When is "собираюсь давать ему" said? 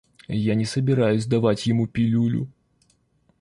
0.65-1.85